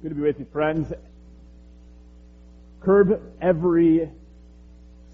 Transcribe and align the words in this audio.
Good 0.00 0.10
to 0.10 0.14
be 0.14 0.20
with 0.20 0.38
you, 0.38 0.46
friends. 0.52 0.92
Curb 2.82 3.20
every 3.40 4.08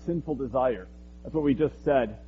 sinful 0.04 0.34
desire. 0.34 0.86
That's 1.22 1.34
what 1.34 1.42
we 1.42 1.54
just 1.54 1.82
said. 1.86 2.18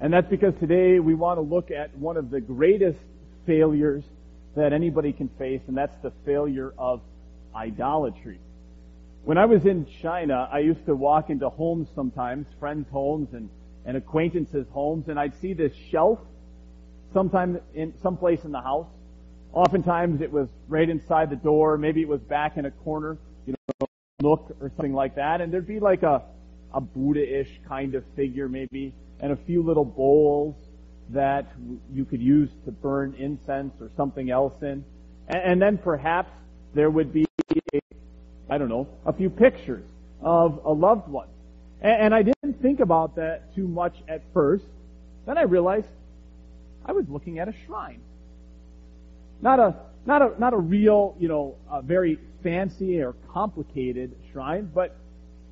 And 0.00 0.10
that's 0.10 0.30
because 0.30 0.54
today 0.58 1.00
we 1.00 1.14
want 1.14 1.36
to 1.36 1.42
look 1.42 1.70
at 1.70 1.94
one 1.98 2.16
of 2.16 2.30
the 2.30 2.40
greatest 2.40 2.98
failures 3.44 4.02
that 4.56 4.72
anybody 4.72 5.12
can 5.12 5.28
face, 5.38 5.60
and 5.68 5.76
that's 5.76 5.94
the 6.02 6.12
failure 6.24 6.72
of 6.78 7.02
idolatry. 7.54 8.38
When 9.24 9.36
I 9.36 9.44
was 9.44 9.66
in 9.66 9.86
China, 10.00 10.48
I 10.50 10.60
used 10.60 10.86
to 10.86 10.96
walk 10.96 11.28
into 11.28 11.50
homes 11.50 11.88
sometimes, 11.94 12.46
friends' 12.58 12.88
homes 12.90 13.34
and, 13.34 13.50
and 13.84 13.98
acquaintances' 13.98 14.66
homes, 14.72 15.08
and 15.08 15.20
I'd 15.20 15.38
see 15.42 15.52
this 15.52 15.74
shelf 15.90 16.20
sometime 17.12 17.60
in 17.74 17.92
some 18.02 18.16
place 18.16 18.44
in 18.44 18.50
the 18.50 18.62
house. 18.62 18.88
Oftentimes 19.52 20.20
it 20.20 20.30
was 20.30 20.48
right 20.68 20.88
inside 20.88 21.30
the 21.30 21.36
door, 21.36 21.76
maybe 21.76 22.02
it 22.02 22.08
was 22.08 22.20
back 22.20 22.56
in 22.56 22.66
a 22.66 22.70
corner, 22.70 23.18
you 23.46 23.54
know, 23.80 23.86
nook 24.22 24.56
or 24.60 24.70
something 24.76 24.92
like 24.92 25.16
that, 25.16 25.40
and 25.40 25.52
there'd 25.52 25.66
be 25.66 25.80
like 25.80 26.02
a, 26.02 26.22
a 26.72 26.80
Buddha-ish 26.80 27.60
kind 27.68 27.94
of 27.94 28.04
figure 28.14 28.48
maybe, 28.48 28.94
and 29.18 29.32
a 29.32 29.36
few 29.36 29.62
little 29.62 29.84
bowls 29.84 30.54
that 31.10 31.52
you 31.92 32.04
could 32.04 32.22
use 32.22 32.50
to 32.64 32.70
burn 32.70 33.14
incense 33.18 33.74
or 33.80 33.90
something 33.96 34.30
else 34.30 34.54
in. 34.62 34.84
And, 35.28 35.42
and 35.42 35.62
then 35.62 35.78
perhaps 35.78 36.30
there 36.74 36.88
would 36.88 37.12
be, 37.12 37.26
I 38.48 38.58
don't 38.58 38.68
know, 38.68 38.86
a 39.04 39.12
few 39.12 39.30
pictures 39.30 39.84
of 40.22 40.60
a 40.64 40.72
loved 40.72 41.08
one. 41.08 41.28
And, 41.80 42.02
and 42.02 42.14
I 42.14 42.22
didn't 42.22 42.62
think 42.62 42.78
about 42.78 43.16
that 43.16 43.52
too 43.56 43.66
much 43.66 43.96
at 44.08 44.22
first. 44.32 44.66
Then 45.26 45.36
I 45.36 45.42
realized 45.42 45.88
I 46.84 46.92
was 46.92 47.06
looking 47.08 47.40
at 47.40 47.48
a 47.48 47.54
shrine. 47.66 48.00
Not 49.42 49.58
a, 49.58 49.76
not 50.06 50.22
a, 50.22 50.38
not 50.38 50.52
a 50.52 50.58
real, 50.58 51.16
you 51.18 51.28
know, 51.28 51.56
very 51.84 52.18
fancy 52.42 53.00
or 53.00 53.14
complicated 53.32 54.14
shrine, 54.32 54.70
but 54.74 54.96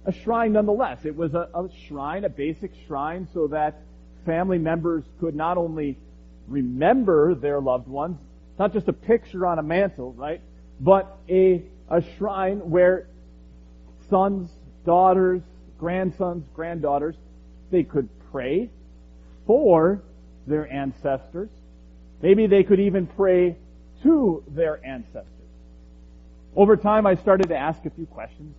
a 0.05 0.13
shrine 0.13 0.53
nonetheless. 0.53 1.05
It 1.05 1.17
was 1.17 1.35
a, 1.35 1.49
a 1.55 1.69
shrine, 1.87 2.25
a 2.25 2.29
basic 2.29 2.73
shrine, 2.87 3.29
so 3.33 3.47
that 3.49 3.83
family 4.25 4.59
members 4.59 5.05
could 5.21 5.35
not 5.35 5.59
only 5.59 5.99
remember 6.47 7.35
their 7.35 7.61
loved 7.61 7.89
ones, 7.89 8.19
not 8.59 8.73
just 8.73 8.89
a 8.89 8.93
picture 8.93 9.47
on 9.47 9.59
a 9.59 9.63
mantle, 9.63 10.13
right? 10.15 10.41
But 10.81 11.19
a, 11.29 11.63
a 11.91 12.03
shrine 12.17 12.71
where 12.71 13.07
sons, 14.11 14.51
daughters, 14.85 15.43
grandsons, 15.79 16.45
granddaughters, 16.55 17.17
they 17.71 17.83
could 17.83 18.09
pray 18.33 18.71
for 19.47 20.03
their 20.47 20.71
ancestors. 20.71 21.51
Maybe 22.23 22.47
they 22.47 22.65
could 22.65 22.81
even 22.81 23.07
pray 23.07 23.57
to 24.03 24.43
their 24.49 24.85
ancestors. 24.85 25.27
Over 26.57 26.77
time, 26.77 27.07
I 27.07 27.15
started 27.17 27.49
to 27.49 27.57
ask 27.57 27.85
a 27.85 27.91
few 27.91 28.07
questions. 28.07 28.55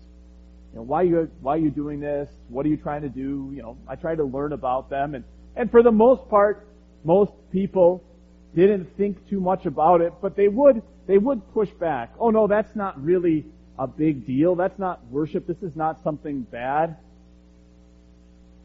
You 0.71 0.79
know, 0.79 0.83
why 0.83 1.01
you, 1.03 1.29
why 1.41 1.55
are 1.55 1.59
you 1.59 1.71
doing 1.71 1.99
this? 1.99 2.29
What 2.47 2.65
are 2.65 2.69
you 2.69 2.77
trying 2.77 3.01
to 3.01 3.09
do? 3.09 3.51
You 3.53 3.61
know, 3.61 3.77
I 3.87 3.95
tried 3.95 4.17
to 4.17 4.23
learn 4.23 4.53
about 4.53 4.89
them 4.89 5.15
and, 5.15 5.23
and 5.55 5.69
for 5.69 5.83
the 5.83 5.91
most 5.91 6.29
part, 6.29 6.67
most 7.03 7.31
people 7.51 8.03
didn't 8.55 8.85
think 8.97 9.27
too 9.29 9.39
much 9.39 9.65
about 9.65 10.01
it, 10.01 10.13
but 10.21 10.35
they 10.35 10.47
would, 10.47 10.81
they 11.07 11.17
would 11.17 11.53
push 11.53 11.69
back. 11.71 12.13
Oh 12.19 12.29
no, 12.29 12.47
that's 12.47 12.75
not 12.75 13.01
really 13.03 13.45
a 13.77 13.87
big 13.87 14.25
deal. 14.25 14.55
That's 14.55 14.77
not 14.77 15.05
worship. 15.07 15.47
This 15.47 15.61
is 15.61 15.75
not 15.75 16.03
something 16.03 16.41
bad. 16.41 16.97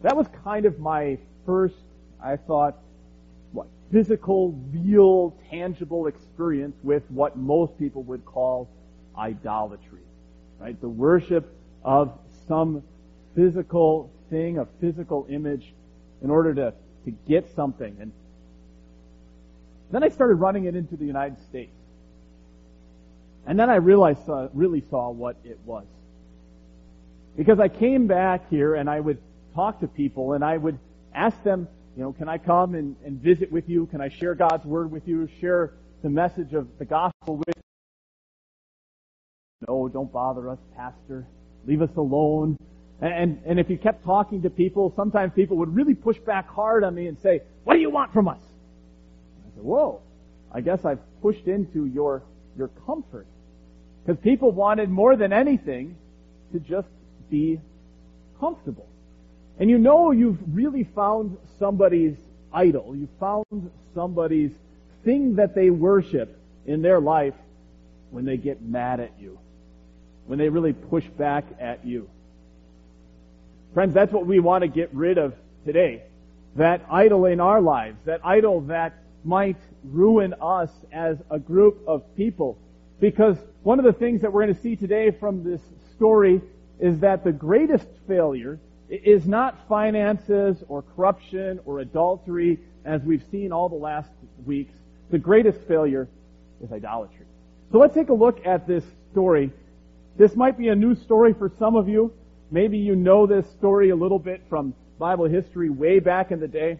That 0.02 0.16
was 0.16 0.26
kind 0.42 0.66
of 0.66 0.78
my 0.78 1.18
first, 1.46 1.76
I 2.22 2.36
thought, 2.36 2.78
what, 3.54 3.68
physical, 3.90 4.52
real, 4.72 5.34
tangible 5.50 6.08
experience 6.08 6.76
with 6.82 7.02
what 7.08 7.36
most 7.36 7.78
people 7.78 8.02
would 8.02 8.24
call 8.24 8.68
idolatry. 9.16 10.00
Right? 10.58 10.78
The 10.80 10.88
worship 10.88 11.50
of 11.84 12.18
some 12.48 12.82
physical 13.34 14.10
thing, 14.30 14.58
a 14.58 14.66
physical 14.80 15.26
image 15.30 15.72
in 16.22 16.30
order 16.30 16.54
to, 16.54 16.74
to 17.04 17.10
get 17.28 17.54
something. 17.54 17.96
And 18.00 18.12
then 19.90 20.02
I 20.02 20.08
started 20.08 20.34
running 20.34 20.64
it 20.64 20.74
into 20.74 20.96
the 20.96 21.04
United 21.04 21.40
States. 21.48 21.76
And 23.46 23.58
then 23.58 23.70
I 23.70 23.76
realized, 23.76 24.28
uh, 24.28 24.48
really 24.54 24.82
saw 24.90 25.10
what 25.10 25.36
it 25.44 25.58
was. 25.64 25.84
Because 27.36 27.60
I 27.60 27.68
came 27.68 28.06
back 28.06 28.48
here 28.48 28.74
and 28.74 28.88
I 28.88 28.98
would 28.98 29.18
talk 29.54 29.80
to 29.80 29.86
people 29.86 30.32
and 30.32 30.44
I 30.44 30.56
would 30.56 30.78
ask 31.14 31.40
them, 31.42 31.68
you 31.96 32.02
know, 32.02 32.12
can 32.12 32.28
I 32.28 32.38
come 32.38 32.74
and, 32.74 32.96
and 33.04 33.20
visit 33.20 33.52
with 33.52 33.68
you? 33.68 33.86
Can 33.86 34.00
I 34.00 34.08
share 34.08 34.34
God's 34.34 34.64
Word 34.64 34.90
with 34.90 35.06
you? 35.06 35.28
Share 35.40 35.74
the 36.02 36.10
message 36.10 36.52
of 36.52 36.66
the 36.78 36.84
gospel 36.84 37.36
with 37.36 37.56
you? 37.56 37.62
No, 39.68 39.88
don't 39.88 40.12
bother 40.12 40.48
us, 40.50 40.58
Pastor. 40.76 41.26
Leave 41.66 41.82
us 41.82 41.90
alone. 41.96 42.58
And, 43.00 43.40
and 43.44 43.60
if 43.60 43.70
you 43.70 43.78
kept 43.78 44.04
talking 44.04 44.42
to 44.42 44.50
people, 44.50 44.92
sometimes 44.96 45.32
people 45.34 45.56
would 45.58 45.74
really 45.74 45.94
push 45.94 46.18
back 46.18 46.48
hard 46.48 46.84
on 46.84 46.94
me 46.94 47.06
and 47.06 47.18
say, 47.20 47.42
what 47.62 47.74
do 47.74 47.80
you 47.80 47.90
want 47.90 48.12
from 48.12 48.28
us? 48.28 48.40
I 48.40 49.54
said, 49.54 49.64
whoa, 49.64 50.00
I 50.52 50.60
guess 50.60 50.84
I've 50.84 51.00
pushed 51.22 51.46
into 51.46 51.86
your, 51.86 52.22
your 52.56 52.68
comfort. 52.86 53.26
Because 54.04 54.20
people 54.22 54.52
wanted 54.52 54.90
more 54.90 55.16
than 55.16 55.32
anything 55.32 55.96
to 56.52 56.60
just 56.60 56.88
be 57.30 57.60
comfortable. 58.38 58.88
And 59.58 59.70
you 59.70 59.78
know 59.78 60.10
you've 60.10 60.38
really 60.52 60.84
found 60.84 61.36
somebody's 61.58 62.16
idol. 62.52 62.96
You 62.96 63.08
found 63.20 63.70
somebody's 63.94 64.52
thing 65.04 65.36
that 65.36 65.54
they 65.54 65.70
worship 65.70 66.38
in 66.66 66.82
their 66.82 67.00
life 67.00 67.34
when 68.10 68.24
they 68.24 68.36
get 68.36 68.62
mad 68.62 69.00
at 69.00 69.12
you. 69.20 69.38
When 70.26 70.38
they 70.38 70.48
really 70.48 70.72
push 70.72 71.04
back 71.06 71.44
at 71.60 71.84
you. 71.84 72.08
Friends, 73.74 73.92
that's 73.92 74.12
what 74.12 74.26
we 74.26 74.40
want 74.40 74.62
to 74.62 74.68
get 74.68 74.94
rid 74.94 75.18
of 75.18 75.34
today. 75.64 76.02
That 76.56 76.84
idol 76.90 77.26
in 77.26 77.40
our 77.40 77.60
lives. 77.60 77.98
That 78.06 78.20
idol 78.24 78.62
that 78.62 78.94
might 79.24 79.56
ruin 79.82 80.34
us 80.40 80.70
as 80.92 81.18
a 81.30 81.38
group 81.38 81.82
of 81.86 82.02
people. 82.16 82.58
Because 83.00 83.36
one 83.62 83.78
of 83.78 83.84
the 83.84 83.92
things 83.92 84.22
that 84.22 84.32
we're 84.32 84.44
going 84.44 84.54
to 84.54 84.60
see 84.60 84.76
today 84.76 85.10
from 85.10 85.44
this 85.44 85.60
story 85.96 86.40
is 86.78 87.00
that 87.00 87.24
the 87.24 87.32
greatest 87.32 87.86
failure 88.06 88.58
is 89.02 89.26
not 89.26 89.66
finances 89.68 90.62
or 90.68 90.82
corruption 90.82 91.60
or 91.64 91.80
adultery 91.80 92.58
as 92.84 93.02
we've 93.02 93.24
seen 93.30 93.52
all 93.52 93.68
the 93.68 93.74
last 93.74 94.10
weeks. 94.44 94.74
The 95.10 95.18
greatest 95.18 95.60
failure 95.66 96.08
is 96.62 96.70
idolatry. 96.72 97.26
So 97.72 97.78
let's 97.78 97.94
take 97.94 98.10
a 98.10 98.14
look 98.14 98.44
at 98.46 98.66
this 98.66 98.84
story. 99.12 99.50
This 100.16 100.36
might 100.36 100.56
be 100.56 100.68
a 100.68 100.74
new 100.74 100.94
story 100.94 101.34
for 101.34 101.50
some 101.58 101.76
of 101.76 101.88
you. 101.88 102.12
Maybe 102.50 102.78
you 102.78 102.94
know 102.94 103.26
this 103.26 103.48
story 103.50 103.90
a 103.90 103.96
little 103.96 104.18
bit 104.18 104.42
from 104.48 104.74
Bible 104.98 105.24
history 105.24 105.70
way 105.70 105.98
back 105.98 106.30
in 106.30 106.40
the 106.40 106.48
day. 106.48 106.78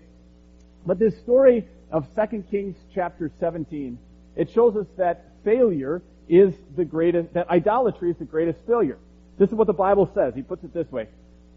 But 0.87 0.99
this 0.99 1.19
story 1.19 1.67
of 1.91 2.07
2 2.15 2.45
Kings 2.51 2.77
chapter 2.95 3.31
17, 3.41 3.99
it 4.37 4.51
shows 4.51 4.77
us 4.77 4.87
that 4.97 5.25
failure 5.45 6.03
is 6.29 6.55
the 6.77 6.85
greatest, 6.85 7.33
that 7.35 7.49
idolatry 7.51 8.11
is 8.11 8.17
the 8.19 8.25
greatest 8.25 8.61
failure. 8.67 8.99
This 9.39 9.49
is 9.49 9.55
what 9.55 9.67
the 9.67 9.73
Bible 9.73 10.11
says. 10.15 10.35
He 10.35 10.43
puts 10.43 10.65
it 10.65 10.73
this 10.73 10.91
way. 10.93 11.09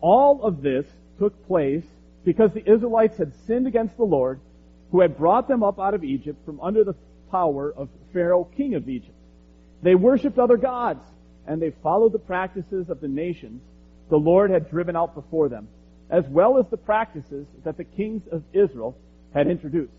All 0.02 0.44
of 0.44 0.62
this 0.62 0.86
took 1.20 1.48
place 1.48 1.86
because 2.24 2.52
the 2.54 2.70
Israelites 2.70 3.18
had 3.18 3.34
sinned 3.46 3.68
against 3.68 3.98
the 3.98 4.04
Lord, 4.04 4.40
who 4.92 5.02
had 5.02 5.18
brought 5.18 5.48
them 5.48 5.64
up 5.64 5.80
out 5.80 5.94
of 5.94 6.04
Egypt 6.04 6.44
from 6.46 6.60
under 6.62 6.84
the 6.84 6.96
power 7.32 7.74
of 7.76 7.90
Pharaoh, 8.14 8.46
king 8.56 8.76
of 8.76 8.88
Egypt. 8.88 9.16
They 9.82 9.96
worshipped 9.96 10.40
other 10.40 10.58
gods, 10.58 11.04
and 11.46 11.62
they 11.62 11.72
followed 11.84 12.14
the 12.14 12.20
practices 12.20 12.90
of 12.90 13.02
the 13.02 13.08
nations 13.08 13.62
the 14.10 14.18
Lord 14.18 14.50
had 14.50 14.70
driven 14.70 14.96
out 14.96 15.16
before 15.16 15.50
them, 15.50 15.68
as 16.10 16.26
well 16.28 16.58
as 16.58 16.66
the 16.70 16.78
practices 16.78 17.46
that 17.64 17.78
the 17.78 17.84
kings 17.84 18.24
of 18.32 18.44
Israel 18.54 18.98
had 19.34 19.48
introduced. 19.48 19.92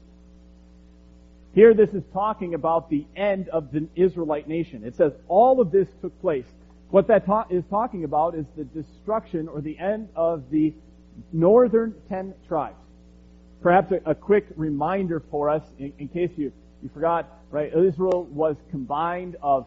Here 1.54 1.74
this 1.74 1.90
is 1.90 2.02
talking 2.12 2.54
about 2.54 2.88
the 2.88 3.06
end 3.16 3.48
of 3.48 3.72
the 3.72 3.88
Israelite 3.96 4.48
nation. 4.48 4.84
It 4.84 4.96
says 4.96 5.12
all 5.28 5.60
of 5.60 5.70
this 5.70 5.88
took 6.00 6.18
place 6.20 6.46
what 6.90 7.06
that 7.08 7.26
ta- 7.26 7.46
is 7.50 7.64
talking 7.68 8.04
about 8.04 8.34
is 8.34 8.46
the 8.56 8.64
destruction 8.64 9.48
or 9.48 9.60
the 9.60 9.78
end 9.78 10.08
of 10.16 10.50
the 10.50 10.74
northern 11.32 11.94
ten 12.08 12.34
tribes. 12.46 12.76
Perhaps 13.62 13.92
a, 13.92 14.00
a 14.10 14.14
quick 14.14 14.46
reminder 14.56 15.22
for 15.30 15.50
us, 15.50 15.62
in, 15.78 15.92
in 15.98 16.08
case 16.08 16.30
you, 16.36 16.52
you 16.82 16.88
forgot, 16.94 17.28
right? 17.50 17.72
Israel 17.74 18.24
was 18.24 18.56
combined 18.70 19.36
of 19.42 19.66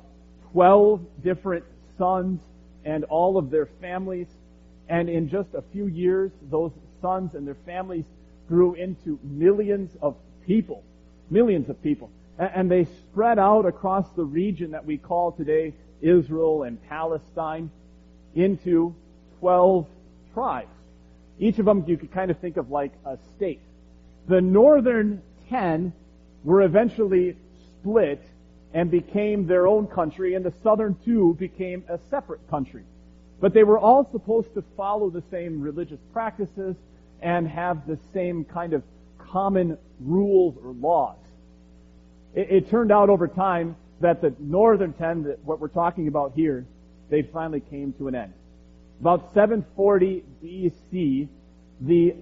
12 0.53 1.01
different 1.23 1.65
sons 1.97 2.41
and 2.85 3.03
all 3.06 3.38
of 3.38 3.51
their 3.51 3.68
families. 3.79 4.27
And 4.89 5.09
in 5.09 5.29
just 5.29 5.53
a 5.53 5.63
few 5.71 5.88
years, 5.88 6.31
those 6.50 6.71
sons 7.01 7.35
and 7.35 7.45
their 7.45 7.57
families 7.65 8.06
grew 8.47 8.73
into 8.73 9.19
millions 9.23 9.95
of 10.01 10.15
people. 10.45 10.83
Millions 11.29 11.69
of 11.69 11.81
people. 11.83 12.09
And, 12.39 12.51
and 12.56 12.71
they 12.71 12.85
spread 12.85 13.39
out 13.39 13.65
across 13.65 14.09
the 14.15 14.25
region 14.25 14.71
that 14.71 14.85
we 14.85 14.97
call 14.97 15.31
today 15.31 15.73
Israel 16.01 16.63
and 16.63 16.81
Palestine 16.89 17.69
into 18.36 18.95
12 19.39 19.88
tribes. 20.33 20.69
Each 21.39 21.57
of 21.59 21.65
them 21.65 21.83
you 21.88 21.98
could 21.98 22.12
kind 22.12 22.31
of 22.31 22.38
think 22.39 22.57
of 22.57 22.69
like 22.69 22.92
a 23.06 23.18
state. 23.36 23.62
The 24.27 24.42
northern 24.42 25.21
10 25.50 25.94
were 26.44 26.62
eventually 26.62 27.36
split 27.80 28.21
and 28.74 28.89
became 28.89 29.48
their 29.48 29.68
own 29.68 29.88
country, 29.88 30.36
and 30.36 30.45
the 30.45 30.53
southern 30.63 30.95
two 31.03 31.36
became 31.39 31.83
a 31.89 32.00
separate 32.09 32.47
country. 32.50 32.83
But 33.39 33.54
they 33.54 33.63
were 33.63 33.80
all 33.80 34.07
supposed 34.12 34.54
to 34.54 34.63
follow 34.77 35.09
the 35.09 35.24
same 35.31 35.62
religious 35.62 36.00
practices 36.13 36.75
and 37.21 37.47
have 37.47 37.86
the 37.88 37.97
same 38.13 38.45
kind 38.45 38.74
of 38.74 38.83
common 39.18 39.77
rules 40.00 40.56
or 40.63 40.74
laws. 40.74 41.18
It, 42.33 42.51
it 42.51 42.69
turned 42.69 42.92
out 42.92 43.09
over 43.09 43.27
time 43.27 43.75
that 44.01 44.21
the 44.21 44.36
northern 44.39 44.94
ten, 44.94 45.24
that 45.24 45.44
what 45.44 45.59
we're 45.59 45.68
talking 45.68 46.07
about 46.07 46.33
here, 46.36 46.65
they 47.09 47.21
finally 47.21 47.62
came 47.62 47.94
to 47.94 48.07
an 48.07 48.15
end. 48.15 48.33
About 49.00 49.33
740 49.33 50.24
BC, 50.44 51.27
the 51.81 52.15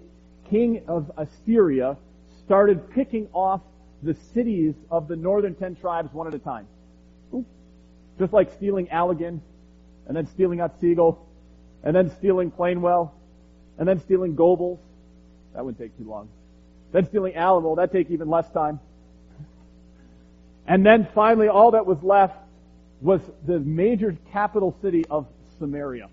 king 0.50 0.84
of 0.88 1.12
Assyria 1.18 1.98
started 2.46 2.90
picking 2.92 3.28
off 3.34 3.62
the 4.02 4.16
cities 4.34 4.74
of 4.90 5.08
the 5.08 5.16
northern 5.16 5.56
ten 5.56 5.76
tribes 5.76 6.14
one 6.14 6.28
at 6.28 6.34
a 6.34 6.40
time. 6.40 6.68
Just 8.18 8.34
like 8.34 8.52
stealing 8.54 8.88
Allegan, 8.88 9.40
and 10.08 10.18
then 10.18 10.26
stealing 10.28 10.60
Otsego, 10.60 11.20
and 11.84 11.96
then 11.96 12.10
stealing 12.18 12.52
Plainwell, 12.52 13.12
and 13.78 13.88
then 13.88 14.00
stealing 14.02 14.36
Gobles. 14.36 14.80
That 15.54 15.64
wouldn't 15.64 15.80
take 15.80 15.98
too 15.98 16.10
long. 16.10 16.30
Then 16.92 17.06
stealing 17.08 17.36
Alamo, 17.36 17.76
that'd 17.76 17.92
take 17.92 18.10
even 18.12 18.30
less 18.30 18.50
time. 18.52 18.80
And 20.70 20.86
then 20.86 21.08
finally, 21.16 21.48
all 21.48 21.72
that 21.72 21.88
was 21.88 21.98
left 22.04 22.38
was 23.02 23.22
the 23.48 23.60
major 23.60 24.16
capital 24.32 24.78
city 24.84 25.04
of 25.10 25.26
Samaria. 25.58 26.10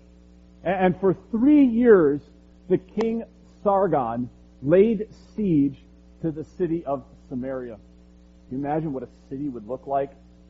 And 0.63 0.99
for 0.99 1.15
three 1.29 1.63
years, 1.63 2.21
the 2.67 2.79
king 2.79 3.23
Sargon 3.63 4.29
laid 4.63 5.07
siege 5.35 5.77
to 6.23 6.31
the 6.31 6.43
city 6.43 6.83
of 6.85 7.03
Samaria. 7.29 7.77
Can 8.49 8.57
you 8.59 8.65
imagine 8.65 8.93
what 8.93 9.03
a 9.03 9.07
city 9.29 9.47
would 9.47 9.67
look 9.67 9.85
like 9.85 10.09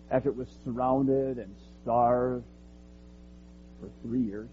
after 0.10 0.30
it 0.30 0.38
was 0.38 0.48
surrounded 0.64 1.38
and 1.38 1.54
starved 1.84 2.46
for 3.82 3.90
three 4.04 4.22
years? 4.22 4.48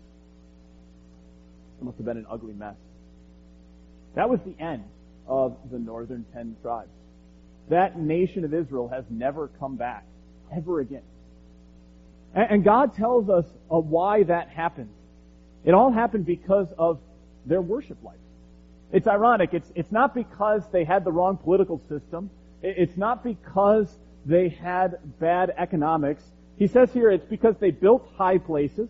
It 1.80 1.84
must 1.84 1.96
have 1.98 2.06
been 2.06 2.16
an 2.16 2.26
ugly 2.28 2.54
mess. 2.54 2.76
That 4.16 4.28
was 4.28 4.40
the 4.44 4.60
end 4.60 4.82
of 5.28 5.56
the 5.70 5.78
northern 5.78 6.24
ten 6.32 6.56
tribes. 6.60 6.90
That 7.69 7.99
nation 7.99 8.44
of 8.44 8.52
Israel 8.52 8.88
has 8.88 9.05
never 9.08 9.49
come 9.58 9.76
back, 9.76 10.05
ever 10.55 10.81
again. 10.81 11.02
And 12.34 12.64
God 12.64 12.94
tells 12.94 13.28
us 13.31 13.44
uh, 13.70 13.78
why 13.78 14.25
that 14.25 14.49
happened. 14.49 14.90
It 15.64 15.72
all 15.72 15.93
happened 15.93 16.26
because 16.26 16.66
of 16.76 16.99
their 17.46 17.62
worship 17.62 18.02
life. 18.02 18.19
It's 18.93 19.06
ironic. 19.06 19.55
It's, 19.55 19.70
it's 19.75 19.93
not 19.93 20.14
because 20.14 20.62
they 20.72 20.84
had 20.84 21.05
the 21.05 21.12
wrong 21.12 21.37
political 21.37 21.81
system. 21.88 22.31
It's 22.62 22.96
not 22.96 23.25
because 23.25 23.94
they 24.26 24.49
had 24.49 24.99
bad 25.19 25.52
economics. 25.56 26.22
He 26.56 26.67
says 26.67 26.93
here 26.93 27.10
it's 27.10 27.25
because 27.25 27.56
they 27.58 27.70
built 27.70 28.08
high 28.17 28.38
places, 28.38 28.88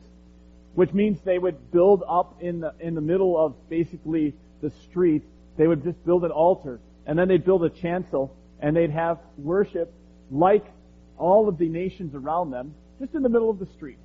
which 0.75 0.93
means 0.93 1.21
they 1.21 1.39
would 1.39 1.71
build 1.71 2.03
up 2.09 2.37
in 2.41 2.61
the, 2.61 2.75
in 2.81 2.95
the 2.95 3.01
middle 3.01 3.37
of 3.39 3.55
basically 3.69 4.35
the 4.63 4.71
street. 4.71 5.23
They 5.57 5.67
would 5.67 5.83
just 5.85 6.05
build 6.05 6.25
an 6.25 6.31
altar, 6.31 6.81
and 7.07 7.19
then 7.19 7.29
they'd 7.29 7.45
build 7.45 7.65
a 7.65 7.71
chancel, 7.71 8.35
and 8.65 8.75
they'd 8.75 8.91
have 8.91 9.19
worship 9.37 9.93
like 10.31 10.65
all 11.19 11.51
of 11.51 11.59
the 11.59 11.69
nations 11.69 12.15
around 12.15 12.51
them, 12.51 12.75
just 12.99 13.15
in 13.15 13.23
the 13.23 13.29
middle 13.29 13.51
of 13.51 13.59
the 13.59 13.67
street. 13.67 13.99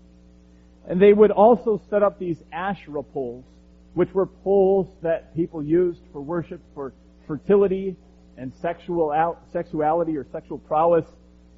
And 0.86 1.02
they 1.02 1.14
would 1.14 1.32
also 1.32 1.82
set 1.90 2.04
up 2.04 2.20
these 2.20 2.36
Asherah 2.52 3.04
poles, 3.04 3.46
which 3.94 4.14
were 4.14 4.26
poles 4.26 4.94
that 5.02 5.34
people 5.34 5.64
used 5.64 6.02
for 6.12 6.22
worship 6.22 6.60
for 6.76 6.92
fertility 7.26 7.96
and 8.36 8.54
sexual 8.56 9.12
out, 9.12 9.40
sexuality 9.54 10.18
or 10.18 10.26
sexual 10.30 10.58
prowess, 10.58 11.06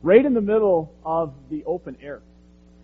right 0.03 0.23
in 0.23 0.35
the 0.35 0.41
middle 0.41 0.93
of 1.03 1.33
the 1.49 1.63
open 1.65 1.97
air. 2.03 2.21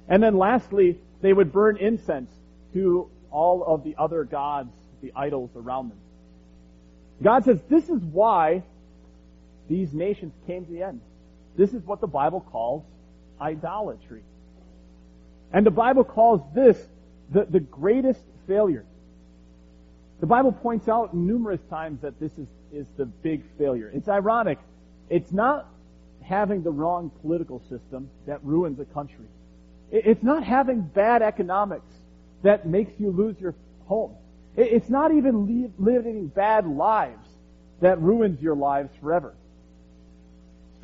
And 0.07 0.23
then 0.23 0.35
lastly, 0.35 0.97
they 1.21 1.31
would 1.31 1.51
burn 1.51 1.77
incense 1.77 2.31
to 2.73 3.07
all 3.29 3.63
of 3.63 3.83
the 3.83 3.95
other 3.99 4.23
gods, 4.23 4.73
the 5.03 5.13
idols 5.15 5.51
around 5.55 5.89
them. 5.91 5.99
God 7.21 7.45
says 7.45 7.59
this 7.69 7.87
is 7.87 8.01
why 8.01 8.63
these 9.69 9.93
nations 9.93 10.33
came 10.45 10.65
to 10.65 10.71
the 10.71 10.83
end. 10.83 11.01
This 11.55 11.73
is 11.73 11.83
what 11.83 12.01
the 12.01 12.07
Bible 12.07 12.41
calls 12.41 12.83
idolatry. 13.41 14.23
And 15.51 15.65
the 15.65 15.71
Bible 15.71 16.03
calls 16.03 16.41
this 16.53 16.77
the, 17.31 17.45
the 17.49 17.59
greatest 17.59 18.21
failure. 18.47 18.85
The 20.19 20.25
Bible 20.25 20.51
points 20.51 20.87
out 20.87 21.13
numerous 21.13 21.61
times 21.69 22.01
that 22.01 22.19
this 22.19 22.31
is, 22.33 22.47
is 22.73 22.87
the 22.97 23.05
big 23.05 23.43
failure. 23.57 23.91
It's 23.93 24.07
ironic. 24.07 24.59
It's 25.09 25.31
not 25.31 25.69
having 26.21 26.63
the 26.63 26.71
wrong 26.71 27.11
political 27.21 27.61
system 27.69 28.09
that 28.25 28.43
ruins 28.43 28.79
a 28.79 28.85
country. 28.85 29.25
It's 29.91 30.23
not 30.23 30.43
having 30.43 30.81
bad 30.81 31.21
economics 31.21 31.93
that 32.43 32.67
makes 32.67 32.99
you 32.99 33.11
lose 33.11 33.39
your 33.39 33.55
home. 33.85 34.15
It's 34.55 34.89
not 34.89 35.13
even 35.13 35.73
living 35.77 36.27
bad 36.27 36.67
lives 36.67 37.27
that 37.79 38.01
ruins 38.01 38.41
your 38.41 38.55
lives 38.55 38.89
forever. 38.99 39.35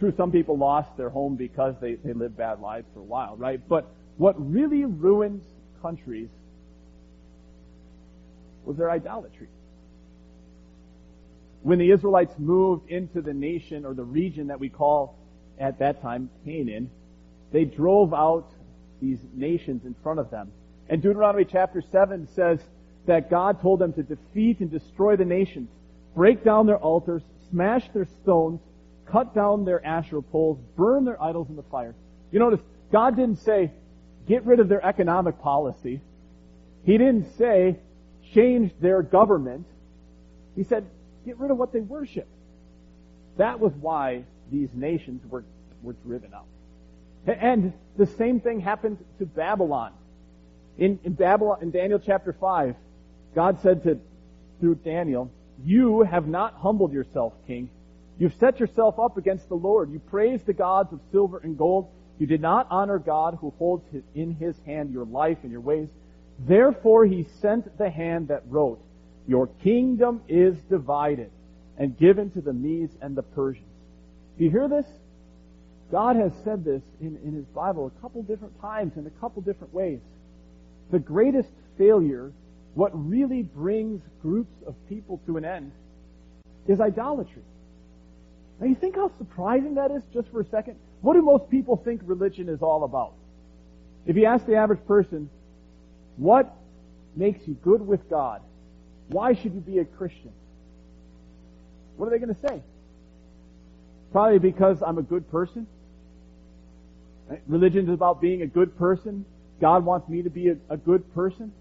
True 0.03 0.13
some 0.17 0.33
people 0.33 0.57
lost 0.57 0.97
their 0.97 1.09
home 1.09 1.37
because 1.37 1.75
they, 1.79 1.93
they 1.93 2.11
lived 2.11 2.35
bad 2.35 2.59
lives 2.59 2.85
for 2.93 2.99
a 2.99 3.03
while, 3.03 3.37
right? 3.37 3.61
But 3.69 3.87
what 4.17 4.35
really 4.37 4.83
ruins 4.83 5.45
countries 5.81 6.27
was 8.65 8.75
their 8.75 8.91
idolatry. 8.91 9.47
When 11.61 11.79
the 11.79 11.89
Israelites 11.89 12.33
moved 12.37 12.89
into 12.89 13.21
the 13.21 13.33
nation 13.33 13.85
or 13.85 13.93
the 13.93 14.03
region 14.03 14.47
that 14.47 14.59
we 14.59 14.67
call 14.67 15.17
at 15.57 15.79
that 15.79 16.01
time 16.01 16.29
Canaan, 16.43 16.89
they 17.53 17.63
drove 17.63 18.13
out 18.13 18.51
these 19.01 19.19
nations 19.33 19.85
in 19.85 19.95
front 20.03 20.19
of 20.19 20.29
them. 20.29 20.51
And 20.89 21.01
Deuteronomy 21.01 21.45
chapter 21.45 21.81
7 21.93 22.27
says 22.35 22.59
that 23.05 23.29
God 23.29 23.61
told 23.61 23.79
them 23.79 23.93
to 23.93 24.03
defeat 24.03 24.59
and 24.59 24.69
destroy 24.69 25.15
the 25.15 25.23
nations, 25.23 25.69
break 26.13 26.43
down 26.43 26.65
their 26.65 26.77
altars, 26.77 27.23
smash 27.49 27.87
their 27.93 28.07
stones, 28.21 28.59
cut 29.05 29.33
down 29.35 29.65
their 29.65 29.85
Asherah 29.85 30.21
poles, 30.21 30.57
burn 30.75 31.05
their 31.05 31.21
idols 31.21 31.47
in 31.49 31.55
the 31.55 31.63
fire. 31.63 31.95
You 32.31 32.39
notice, 32.39 32.59
God 32.91 33.15
didn't 33.15 33.37
say, 33.37 33.71
get 34.27 34.45
rid 34.45 34.59
of 34.59 34.69
their 34.69 34.83
economic 34.85 35.41
policy. 35.41 36.01
He 36.85 36.97
didn't 36.97 37.35
say, 37.37 37.77
change 38.33 38.71
their 38.79 39.01
government. 39.01 39.65
He 40.55 40.63
said, 40.63 40.85
get 41.25 41.37
rid 41.39 41.51
of 41.51 41.57
what 41.57 41.73
they 41.73 41.81
worship. 41.81 42.27
That 43.37 43.59
was 43.59 43.71
why 43.79 44.23
these 44.51 44.69
nations 44.73 45.21
were, 45.29 45.43
were 45.81 45.93
driven 45.93 46.33
out. 46.33 46.45
And 47.25 47.73
the 47.97 48.05
same 48.05 48.39
thing 48.39 48.59
happened 48.59 48.97
to 49.19 49.25
Babylon. 49.25 49.93
In, 50.77 50.99
in 51.03 51.13
Babylon, 51.13 51.59
in 51.61 51.71
Daniel 51.71 51.99
chapter 51.99 52.33
5, 52.33 52.75
God 53.35 53.61
said 53.61 53.83
to, 53.83 53.99
through 54.59 54.75
Daniel, 54.75 55.31
you 55.63 56.01
have 56.01 56.27
not 56.27 56.55
humbled 56.55 56.91
yourself, 56.91 57.33
king. 57.47 57.69
You've 58.17 58.35
set 58.35 58.59
yourself 58.59 58.99
up 58.99 59.17
against 59.17 59.49
the 59.49 59.55
Lord. 59.55 59.91
You 59.91 59.99
praised 59.99 60.45
the 60.45 60.53
gods 60.53 60.93
of 60.93 60.99
silver 61.11 61.39
and 61.39 61.57
gold. 61.57 61.89
You 62.19 62.27
did 62.27 62.41
not 62.41 62.67
honor 62.69 62.99
God 62.99 63.37
who 63.41 63.53
holds 63.57 63.85
in 64.13 64.35
his 64.35 64.55
hand 64.65 64.93
your 64.93 65.05
life 65.05 65.39
and 65.43 65.51
your 65.51 65.61
ways. 65.61 65.89
Therefore 66.39 67.05
he 67.05 67.27
sent 67.41 67.77
the 67.77 67.89
hand 67.89 68.27
that 68.27 68.43
wrote, 68.47 68.79
Your 69.27 69.47
kingdom 69.47 70.21
is 70.27 70.55
divided 70.69 71.31
and 71.77 71.97
given 71.97 72.29
to 72.31 72.41
the 72.41 72.53
Medes 72.53 72.95
and 73.01 73.15
the 73.15 73.23
Persians. 73.23 73.67
Do 74.37 74.43
you 74.43 74.51
hear 74.51 74.67
this? 74.67 74.85
God 75.91 76.15
has 76.15 76.31
said 76.43 76.63
this 76.63 76.81
in, 77.01 77.17
in 77.23 77.33
his 77.33 77.45
Bible 77.45 77.91
a 77.95 78.01
couple 78.01 78.23
different 78.23 78.59
times 78.61 78.93
in 78.97 79.05
a 79.05 79.11
couple 79.21 79.41
different 79.41 79.73
ways. 79.73 79.99
The 80.91 80.99
greatest 80.99 81.49
failure, 81.77 82.31
what 82.73 82.91
really 82.93 83.43
brings 83.43 84.01
groups 84.21 84.55
of 84.65 84.75
people 84.87 85.21
to 85.25 85.37
an 85.37 85.45
end, 85.45 85.71
is 86.67 86.79
idolatry. 86.79 87.43
Now 88.59 88.67
you 88.67 88.75
think 88.75 88.95
how 88.95 89.11
surprising 89.17 89.75
that 89.75 89.91
is 89.91 90.03
just 90.13 90.29
for 90.29 90.41
a 90.41 90.45
second? 90.45 90.77
What 91.01 91.13
do 91.13 91.21
most 91.21 91.49
people 91.49 91.77
think 91.77 92.01
religion 92.05 92.49
is 92.49 92.61
all 92.61 92.83
about? 92.83 93.13
If 94.05 94.15
you 94.15 94.25
ask 94.25 94.45
the 94.45 94.55
average 94.55 94.85
person, 94.87 95.29
what 96.17 96.53
makes 97.15 97.47
you 97.47 97.55
good 97.55 97.85
with 97.85 98.09
God? 98.09 98.41
Why 99.09 99.33
should 99.33 99.53
you 99.53 99.61
be 99.61 99.79
a 99.79 99.85
Christian? 99.85 100.31
What 101.97 102.07
are 102.07 102.11
they 102.11 102.19
going 102.19 102.33
to 102.33 102.47
say? 102.47 102.61
Probably 104.11 104.39
because 104.39 104.81
I'm 104.81 104.97
a 104.97 105.03
good 105.03 105.29
person. 105.29 105.67
Religion 107.47 107.87
is 107.87 107.93
about 107.93 108.21
being 108.21 108.41
a 108.41 108.47
good 108.47 108.77
person. 108.77 109.25
God 109.59 109.85
wants 109.85 110.09
me 110.09 110.23
to 110.23 110.29
be 110.29 110.49
a, 110.49 110.57
a 110.69 110.77
good 110.77 111.13
person. 111.13 111.51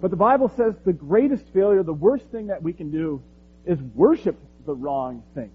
But 0.00 0.10
the 0.10 0.16
Bible 0.16 0.52
says 0.56 0.74
the 0.84 0.92
greatest 0.92 1.44
failure, 1.54 1.82
the 1.82 1.92
worst 1.92 2.26
thing 2.26 2.48
that 2.48 2.62
we 2.62 2.72
can 2.72 2.90
do 2.90 3.22
is 3.64 3.78
worship 3.94 4.36
the 4.66 4.74
wrong 4.74 5.22
thing. 5.34 5.50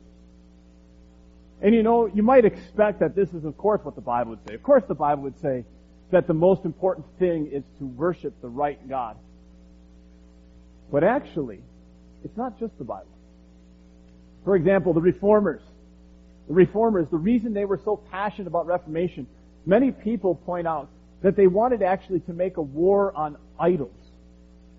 And 1.62 1.74
you 1.74 1.84
know, 1.84 2.08
you 2.08 2.24
might 2.24 2.46
expect 2.46 3.00
that 3.00 3.16
this 3.16 3.34
is 3.34 3.46
of 3.46 3.58
course 3.58 3.82
what 3.84 3.96
the 3.96 4.02
Bible 4.02 4.32
would 4.32 4.48
say. 4.48 4.54
Of 4.56 4.64
course 4.64 4.84
the 4.88 4.96
Bible 4.96 5.24
would 5.24 5.40
say 5.42 5.66
that 6.12 6.28
the 6.28 6.34
most 6.34 6.66
important 6.66 7.06
thing 7.20 7.48
is 7.52 7.64
to 7.80 7.86
worship 7.86 8.34
the 8.42 8.48
right 8.48 8.80
God. 8.88 9.18
But 10.92 11.04
actually, 11.04 11.62
it's 12.24 12.38
not 12.38 12.60
just 12.60 12.78
the 12.78 12.86
Bible. 12.86 13.12
For 14.46 14.56
example, 14.56 14.94
the 14.94 15.02
reformers. 15.02 15.62
the 16.48 16.54
reformers, 16.54 17.08
the 17.10 17.18
reason 17.18 17.54
they 17.54 17.66
were 17.66 17.80
so 17.84 17.98
passionate 17.98 18.48
about 18.48 18.68
Reformation, 18.68 19.28
many 19.66 19.92
people 19.92 20.36
point 20.36 20.66
out 20.68 20.90
that 21.22 21.36
they 21.36 21.48
wanted 21.48 21.82
actually 21.82 22.22
to 22.22 22.34
make 22.34 22.58
a 22.58 22.62
war 22.62 23.16
on 23.16 23.38
idols. 23.60 23.92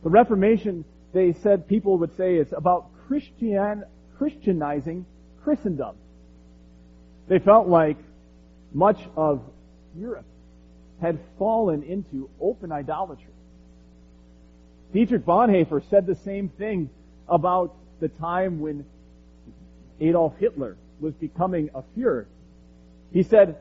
The 0.02 0.08
Reformation, 0.10 0.84
they 1.12 1.34
said 1.34 1.68
people 1.68 1.98
would 1.98 2.16
say, 2.16 2.36
is 2.36 2.52
about 2.52 2.86
Christian, 3.06 3.84
Christianizing 4.18 5.06
Christendom. 5.42 5.96
They 7.28 7.38
felt 7.38 7.68
like 7.68 7.96
much 8.72 8.98
of 9.16 9.42
Europe 9.96 10.26
had 11.00 11.18
fallen 11.38 11.82
into 11.82 12.28
open 12.40 12.72
idolatry. 12.72 13.32
Dietrich 14.92 15.24
Bonhoeffer 15.24 15.82
said 15.88 16.06
the 16.06 16.14
same 16.16 16.48
thing 16.48 16.90
about 17.28 17.74
the 18.00 18.08
time 18.08 18.60
when 18.60 18.84
Adolf 20.00 20.34
Hitler 20.38 20.76
was 21.00 21.14
becoming 21.14 21.70
a 21.74 21.82
Fuhrer. 21.96 22.26
He 23.12 23.22
said, 23.22 23.56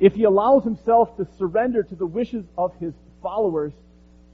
if 0.00 0.14
he 0.14 0.24
allows 0.24 0.64
himself 0.64 1.16
to 1.16 1.26
surrender 1.38 1.82
to 1.82 1.94
the 1.94 2.06
wishes 2.06 2.44
of 2.56 2.72
his 2.80 2.94
followers, 3.22 3.72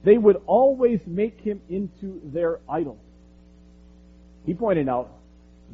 they 0.03 0.17
would 0.17 0.41
always 0.45 0.99
make 1.05 1.41
him 1.41 1.61
into 1.69 2.21
their 2.23 2.59
idol. 2.69 2.97
He 4.45 4.53
pointed 4.53 4.87
out, 4.87 5.11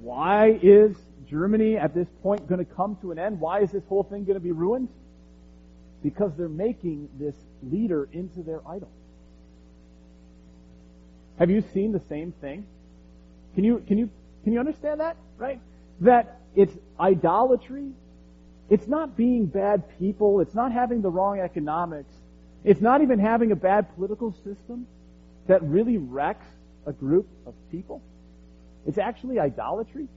why 0.02 0.60
is 0.62 0.96
Germany 1.30 1.78
at 1.78 1.94
this 1.94 2.08
point 2.22 2.48
going 2.48 2.64
to 2.64 2.72
come 2.74 2.98
to 3.02 3.12
an 3.12 3.20
end? 3.20 3.40
Why 3.40 3.62
is 3.62 3.72
this 3.72 3.84
whole 3.88 4.04
thing 4.04 4.26
going 4.26 4.36
to 4.36 4.44
be 4.44 4.52
ruined? 4.52 4.90
Because 6.04 6.32
they're 6.38 6.48
making 6.48 7.10
this 7.20 7.36
leader 7.64 8.08
into 8.12 8.44
their 8.44 8.62
idol. 8.68 8.90
Have 11.40 11.50
you 11.50 11.64
seen 11.74 11.92
the 11.92 12.02
same 12.08 12.32
thing? 12.32 12.66
Can 13.56 13.64
you, 13.64 13.84
can 13.88 13.98
you, 13.98 14.10
can 14.44 14.54
you 14.54 14.60
understand 14.60 15.00
that? 15.00 15.18
Right? 15.38 15.60
That 16.02 16.40
it's 16.56 16.74
idolatry. 17.00 17.92
It's 18.70 18.88
not 18.88 19.18
being 19.18 19.46
bad 19.46 19.84
people. 20.00 20.40
It's 20.40 20.56
not 20.56 20.72
having 20.72 21.02
the 21.02 21.10
wrong 21.10 21.40
economics. 21.40 22.14
It's 22.64 22.82
not 22.82 23.02
even 23.02 23.20
having 23.20 23.52
a 23.52 23.56
bad 23.56 23.94
political 23.96 24.34
system 24.44 24.88
that 25.48 25.62
really 25.64 25.98
wrecks 25.98 26.46
a 26.86 26.94
group 26.94 27.28
of 27.46 27.54
people. 27.72 28.02
It's 28.86 28.98
actually 28.98 29.40
idolatry. 29.40 30.08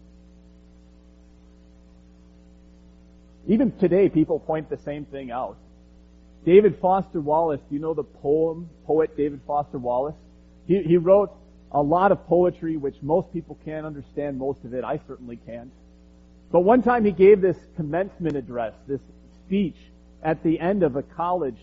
Even 3.46 3.72
today, 3.72 4.08
people 4.08 4.38
point 4.38 4.68
the 4.68 4.76
same 4.76 5.06
thing 5.06 5.30
out. 5.30 5.56
David 6.44 6.78
Foster 6.80 7.20
Wallace, 7.20 7.60
do 7.68 7.74
you 7.74 7.80
know 7.80 7.94
the 7.94 8.04
poem, 8.04 8.68
poet 8.86 9.16
David 9.16 9.40
Foster 9.46 9.78
Wallace? 9.78 10.14
He, 10.66 10.82
he 10.82 10.96
wrote 10.98 11.32
a 11.72 11.82
lot 11.82 12.12
of 12.12 12.26
poetry, 12.26 12.76
which 12.76 12.96
most 13.02 13.32
people 13.32 13.58
can't 13.64 13.86
understand 13.86 14.38
most 14.38 14.64
of 14.64 14.74
it. 14.74 14.84
I 14.84 15.00
certainly 15.06 15.38
can't. 15.46 15.70
But 16.50 16.60
one 16.60 16.82
time 16.82 17.04
he 17.04 17.12
gave 17.12 17.40
this 17.40 17.56
commencement 17.76 18.36
address, 18.36 18.74
this 18.86 19.00
speech 19.46 19.76
at 20.22 20.42
the 20.42 20.60
end 20.60 20.82
of 20.82 20.96
a 20.96 21.02
college. 21.02 21.58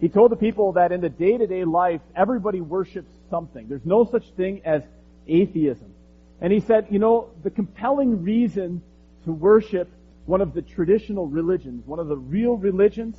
He 0.00 0.08
told 0.08 0.32
the 0.32 0.36
people 0.36 0.72
that 0.72 0.92
in 0.92 1.00
the 1.00 1.08
day-to-day 1.08 1.64
life, 1.64 2.00
everybody 2.14 2.60
worships 2.60 3.12
something. 3.30 3.68
There's 3.68 3.84
no 3.84 4.04
such 4.04 4.28
thing 4.36 4.62
as 4.64 4.82
atheism. 5.26 5.92
And 6.40 6.52
he 6.52 6.60
said, 6.60 6.88
you 6.90 6.98
know, 6.98 7.30
the 7.42 7.50
compelling 7.50 8.22
reason 8.22 8.82
to 9.24 9.32
worship 9.32 9.90
one 10.26 10.40
of 10.40 10.54
the 10.54 10.62
traditional 10.62 11.26
religions, 11.26 11.86
one 11.86 11.98
of 11.98 12.08
the 12.08 12.16
real 12.16 12.56
religions, 12.56 13.16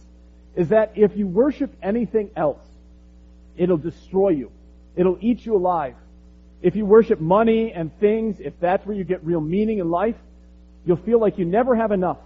is 0.56 0.70
that 0.70 0.92
if 0.96 1.16
you 1.16 1.28
worship 1.28 1.74
anything 1.82 2.32
else, 2.36 2.62
it'll 3.58 3.78
destroy 3.78 4.30
you. 4.30 4.52
It'll 4.96 5.18
eat 5.22 5.46
you 5.46 5.56
alive. 5.56 5.96
If 6.62 6.76
you 6.76 6.86
worship 6.86 7.20
money 7.20 7.74
and 7.74 7.98
things, 8.00 8.40
if 8.40 8.54
that's 8.60 8.86
where 8.86 8.96
you 8.96 9.04
get 9.04 9.24
real 9.24 9.42
meaning 9.42 9.80
in 9.80 9.90
life, 9.90 10.16
you'll 10.86 10.98
feel 10.98 11.20
like 11.20 11.38
you 11.38 11.46
never 11.46 11.76
have 11.76 11.92
enough. 11.92 12.18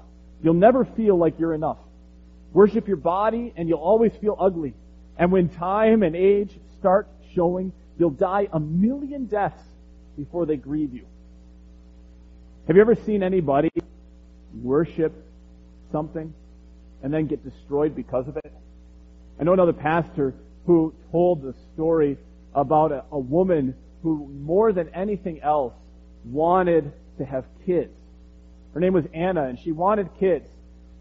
You'll 0.41 0.53
never 0.53 0.86
feel 0.86 1.17
like 1.17 1.39
you're 1.39 1.53
enough. 1.53 1.77
Worship 2.53 2.88
your 2.88 2.98
body 2.98 3.53
and 3.55 3.67
you'll 3.67 3.79
always 3.79 4.13
feel 4.15 4.36
ugly. 4.39 4.74
And 5.17 5.31
when 5.31 5.50
time 5.50 6.03
and 6.03 6.15
age 6.15 6.57
start 6.79 7.07
showing, 7.33 7.74
you'll 7.98 8.12
die 8.12 8.48
a 8.51 8.59
million 8.59 9.25
deaths 9.25 9.62
before 10.19 10.45
they 10.45 10.57
grieve 10.57 10.93
you. 10.93 11.05
Have 12.67 12.75
you 12.75 12.81
ever 12.81 12.95
seen 12.95 13.23
anybody 13.23 13.71
worship 14.61 15.13
something 15.91 16.33
and 17.01 17.13
then 17.13 17.25
get 17.25 17.43
destroyed 17.43 17.95
because 17.95 18.27
of 18.27 18.35
it? 18.38 18.53
I 19.39 19.43
know 19.43 19.53
another 19.53 19.73
pastor 19.73 20.33
who 20.65 20.93
told 21.11 21.41
the 21.41 21.55
story 21.73 22.17
about 22.53 22.91
a, 22.91 23.05
a 23.11 23.17
woman 23.17 23.73
who, 24.03 24.27
more 24.27 24.73
than 24.73 24.89
anything 24.89 25.41
else, 25.41 25.73
wanted 26.25 26.91
to 27.17 27.25
have 27.25 27.45
kids. 27.65 27.95
Her 28.73 28.81
name 28.81 28.93
was 28.93 29.05
Anna, 29.13 29.45
and 29.45 29.57
she 29.57 29.71
wanted 29.71 30.09
kids. 30.19 30.47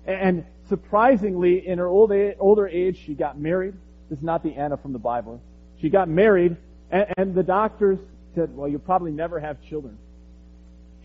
And 0.07 0.45
surprisingly, 0.69 1.67
in 1.67 1.79
her 1.79 1.87
old 1.87 2.13
older 2.39 2.69
age, 2.69 3.03
she 3.05 3.15
got 3.15 3.39
married. 3.39 3.75
This 4.09 4.19
is 4.19 4.25
not 4.25 4.43
the 4.43 4.55
Anna 4.55 4.77
from 4.77 4.93
the 4.93 4.99
Bible. 4.99 5.43
She 5.81 5.91
got 5.91 6.09
married, 6.09 6.57
and, 6.91 7.07
and 7.17 7.35
the 7.35 7.43
doctors 7.43 7.99
said, 8.35 8.57
well, 8.57 8.69
you'll 8.69 8.81
probably 8.81 9.13
never 9.13 9.41
have 9.41 9.63
children. 9.63 9.99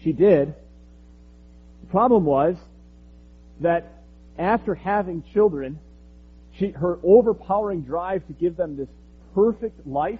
She 0.04 0.12
did. 0.12 0.54
The 1.82 1.88
problem 1.90 2.26
was 2.26 2.58
that 3.62 4.04
after 4.38 4.76
having 4.76 5.24
children, 5.34 5.80
she, 6.54 6.70
her 6.70 7.00
overpowering 7.04 7.82
drive 7.82 8.26
to 8.28 8.34
give 8.34 8.56
them 8.58 8.78
this 8.78 8.90
perfect 9.34 9.86
life 9.88 10.20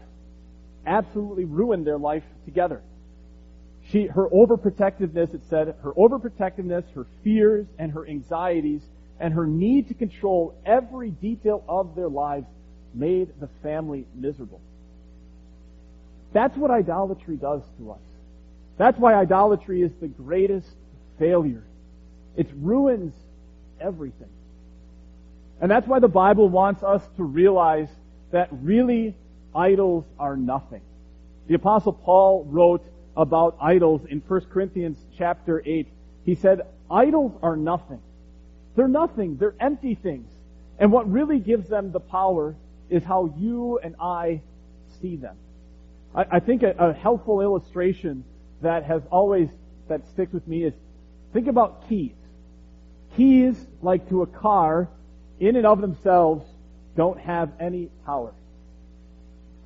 absolutely 0.86 1.46
ruined 1.46 1.86
their 1.86 1.98
life 1.98 2.24
together. 2.46 2.82
She, 3.90 4.08
her 4.08 4.30
overprotectiveness, 4.30 5.34
it 5.34 5.42
said, 5.50 5.76
her 5.84 5.92
overprotectiveness, 5.94 6.84
her 6.96 7.06
fears, 7.24 7.68
and 7.78 7.92
her 7.92 8.08
anxieties, 8.08 8.82
and 9.20 9.34
her 9.34 9.46
need 9.46 9.90
to 9.90 9.94
control 9.94 10.56
every 10.66 11.10
detail 11.10 11.64
of 11.68 11.96
their 11.96 12.10
lives 12.10 12.48
made 12.94 13.30
the 13.40 13.50
family 13.62 14.06
miserable. 14.16 14.62
That's 16.34 16.58
what 16.58 16.72
idolatry 16.72 17.38
does 17.38 17.62
to 17.78 17.92
us. 17.92 18.02
That's 18.78 18.98
why 18.98 19.14
idolatry 19.14 19.84
is 19.84 19.92
the 20.02 20.08
greatest 20.08 20.68
failure. 21.20 21.64
It 22.36 22.50
ruins 22.60 23.14
everything. 23.80 24.30
And 25.62 25.70
that's 25.70 25.88
why 25.88 26.00
the 26.00 26.08
Bible 26.08 26.50
wants 26.50 26.84
us 26.84 27.02
to 27.18 27.24
realize 27.24 27.88
that 28.32 28.50
really 28.52 29.16
idols 29.56 30.06
are 30.20 30.36
nothing. 30.36 30.82
The 31.48 31.54
apostle 31.54 31.94
Paul 31.94 32.46
wrote 32.50 32.84
about 33.16 33.58
idols 33.62 34.02
in 34.10 34.22
1 34.28 34.42
Corinthians 34.52 34.98
chapter 35.18 35.62
8. 35.64 35.88
He 36.26 36.36
said, 36.36 36.62
idols 36.90 37.38
are 37.44 37.56
nothing. 37.56 38.02
They're 38.76 38.88
nothing. 38.88 39.38
They're 39.38 39.56
empty 39.60 39.94
things. 39.94 40.30
And 40.80 40.92
what 40.92 41.12
really 41.12 41.40
gives 41.40 41.70
them 41.70 41.92
the 41.92 42.00
power 42.00 42.56
is 42.90 43.04
how 43.04 43.34
you 43.38 43.80
and 43.84 43.96
I 44.00 44.42
see 45.00 45.16
them. 45.16 45.36
I, 46.16 46.26
I 46.32 46.40
think 46.40 46.64
a, 46.64 46.72
a 46.78 46.94
helpful 46.94 47.42
illustration 47.42 48.24
that 48.62 48.86
has 48.86 49.02
always, 49.12 49.50
that 49.88 50.08
sticks 50.08 50.34
with 50.34 50.48
me 50.48 50.64
is, 50.64 50.74
think 51.34 51.48
about 51.48 51.88
keys. 51.90 52.16
Keys, 53.16 53.56
like 53.82 54.10
to 54.10 54.22
a 54.22 54.28
car, 54.28 54.90
in 55.40 55.56
and 55.56 55.66
of 55.66 55.82
themselves, 55.82 56.46
don't 56.96 57.20
have 57.20 57.52
any 57.60 57.90
power. 58.06 58.34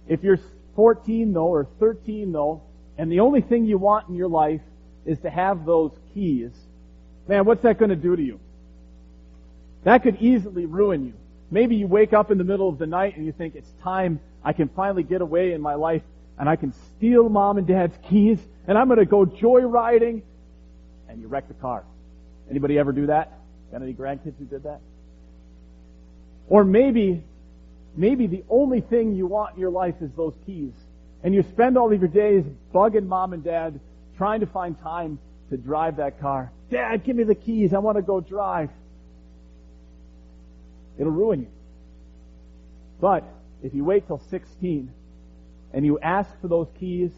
If 0.08 0.24
you're 0.24 0.40
14 0.76 1.34
though, 1.34 1.48
or 1.48 1.68
13 1.80 2.32
though, 2.32 2.64
and 2.98 3.12
the 3.12 3.20
only 3.20 3.42
thing 3.42 3.66
you 3.66 3.78
want 3.78 4.10
in 4.10 4.16
your 4.16 4.30
life 4.30 4.62
is 5.06 5.20
to 5.20 5.30
have 5.30 5.66
those 5.66 5.92
keys, 6.14 6.52
man, 7.28 7.46
what's 7.46 7.64
that 7.64 7.78
going 7.78 7.90
to 7.90 7.96
do 7.96 8.16
to 8.16 8.22
you? 8.22 8.40
That 9.84 10.04
could 10.04 10.18
easily 10.22 10.66
ruin 10.66 11.06
you. 11.06 11.14
Maybe 11.50 11.76
you 11.76 11.88
wake 11.88 12.14
up 12.14 12.32
in 12.32 12.38
the 12.38 12.44
middle 12.44 12.68
of 12.68 12.78
the 12.78 12.88
night 12.88 13.16
and 13.16 13.26
you 13.26 13.32
think 13.32 13.56
it's 13.56 13.72
time 13.84 14.20
I 14.44 14.54
can 14.54 14.70
finally 14.70 15.04
get 15.04 15.22
away 15.22 15.54
in 15.54 15.62
my 15.62 15.76
life 15.76 16.02
and 16.40 16.48
I 16.48 16.56
can 16.56 16.74
steal 16.74 17.30
mom 17.30 17.58
and 17.58 17.68
dad's 17.68 17.98
keys 18.10 18.40
and 18.68 18.78
I'm 18.78 18.88
going 18.88 19.00
to 19.00 19.06
go 19.06 19.26
joyriding 19.26 20.22
and 21.10 21.22
you 21.22 21.28
wreck 21.28 21.48
the 21.48 21.54
car. 21.56 21.84
Anybody 22.50 22.78
ever 22.78 22.92
do 22.92 23.08
that? 23.08 23.32
Got 23.72 23.82
any 23.82 23.94
grandkids 23.94 24.38
who 24.38 24.46
did 24.46 24.64
that? 24.64 24.80
Or 26.48 26.64
maybe 26.64 27.24
maybe 27.96 28.28
the 28.28 28.44
only 28.50 28.82
thing 28.82 29.16
you 29.16 29.26
want 29.26 29.56
in 29.56 29.62
your 29.62 29.72
life 29.72 29.96
is 30.02 30.12
those 30.16 30.36
keys. 30.46 30.74
And 31.24 31.34
you 31.34 31.44
spend 31.44 31.78
all 31.78 31.92
of 31.92 32.00
your 32.00 32.08
days 32.08 32.44
bugging 32.74 33.08
mom 33.08 33.34
and 33.34 33.44
dad, 33.44 33.80
trying 34.18 34.42
to 34.42 34.46
find 34.46 34.80
time 34.82 35.20
to 35.50 35.58
drive 35.58 35.98
that 35.98 36.22
car. 36.22 36.52
Dad, 36.70 37.04
give 37.04 37.16
me 37.16 37.24
the 37.24 37.36
keys. 37.36 37.74
I 37.74 37.80
want 37.80 37.98
to 37.98 38.02
go 38.02 38.22
drive. 38.22 38.70
It'll 40.98 41.12
ruin 41.12 41.42
you. 41.42 41.48
But 43.00 43.24
if 43.64 43.74
you 43.74 43.84
wait 43.84 44.08
till 44.08 44.22
16 44.30 44.92
and 45.74 45.86
you 45.86 46.00
ask 46.00 46.30
for 46.42 46.48
those 46.48 46.68
keys 46.80 47.12